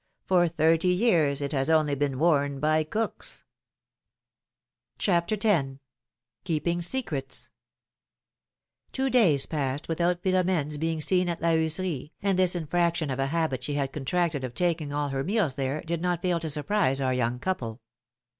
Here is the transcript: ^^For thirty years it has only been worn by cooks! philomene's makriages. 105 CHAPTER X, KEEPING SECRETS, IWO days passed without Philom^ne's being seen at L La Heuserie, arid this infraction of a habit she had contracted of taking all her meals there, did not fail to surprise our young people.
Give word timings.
^^For 0.27 0.49
thirty 0.49 0.87
years 0.87 1.43
it 1.43 1.51
has 1.51 1.69
only 1.69 1.93
been 1.93 2.17
worn 2.17 2.59
by 2.59 2.83
cooks! 2.83 3.43
philomene's 4.99 5.05
makriages. 5.05 5.11
105 5.11 5.27
CHAPTER 5.29 5.49
X, 5.49 5.79
KEEPING 6.43 6.81
SECRETS, 6.81 7.49
IWO 8.93 9.11
days 9.11 9.45
passed 9.45 9.87
without 9.87 10.23
Philom^ne's 10.23 10.79
being 10.79 11.01
seen 11.01 11.29
at 11.29 11.43
L 11.43 11.51
La 11.51 11.55
Heuserie, 11.55 12.13
arid 12.23 12.37
this 12.37 12.55
infraction 12.55 13.11
of 13.11 13.19
a 13.19 13.27
habit 13.27 13.63
she 13.63 13.75
had 13.75 13.93
contracted 13.93 14.43
of 14.43 14.55
taking 14.55 14.91
all 14.91 15.09
her 15.09 15.23
meals 15.23 15.53
there, 15.53 15.81
did 15.81 16.01
not 16.01 16.23
fail 16.23 16.39
to 16.39 16.49
surprise 16.49 16.99
our 16.99 17.13
young 17.13 17.37
people. 17.37 17.79